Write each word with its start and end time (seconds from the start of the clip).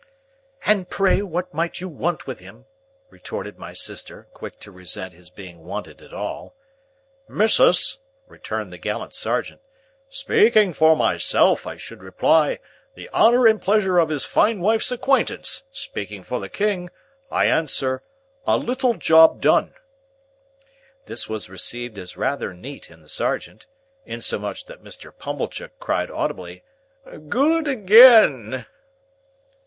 "And 0.65 0.89
pray 0.89 1.21
what 1.21 1.53
might 1.53 1.79
you 1.79 1.87
want 1.87 2.25
with 2.25 2.39
him?" 2.39 2.65
retorted 3.11 3.59
my 3.59 3.73
sister, 3.73 4.27
quick 4.33 4.59
to 4.61 4.71
resent 4.71 5.13
his 5.13 5.29
being 5.29 5.63
wanted 5.63 6.01
at 6.01 6.11
all. 6.11 6.55
"Missis," 7.27 7.99
returned 8.27 8.73
the 8.73 8.79
gallant 8.79 9.13
sergeant, 9.13 9.61
"speaking 10.09 10.73
for 10.73 10.95
myself, 10.95 11.67
I 11.67 11.75
should 11.77 12.01
reply, 12.01 12.57
the 12.95 13.09
honour 13.11 13.45
and 13.45 13.61
pleasure 13.61 13.99
of 13.99 14.09
his 14.09 14.25
fine 14.25 14.59
wife's 14.59 14.91
acquaintance; 14.91 15.65
speaking 15.71 16.23
for 16.23 16.39
the 16.39 16.49
king, 16.49 16.89
I 17.29 17.45
answer, 17.45 18.01
a 18.47 18.57
little 18.57 18.95
job 18.95 19.39
done." 19.39 19.75
This 21.05 21.29
was 21.29 21.47
received 21.47 21.99
as 21.99 22.17
rather 22.17 22.55
neat 22.55 22.89
in 22.89 23.03
the 23.03 23.07
sergeant; 23.07 23.67
insomuch 24.07 24.65
that 24.65 24.83
Mr. 24.83 25.15
Pumblechook 25.15 25.77
cried 25.79 26.09
audibly, 26.09 26.63
"Good 27.29 27.67
again!" 27.67 28.65